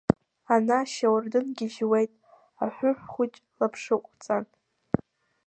Ана 0.53 0.77
ашьауардын 0.83 1.47
гьежьуеит, 1.57 2.11
Аҳәыҳә 2.63 3.03
хәыҷ 3.11 3.33
лаԥшықәҵан. 3.57 4.45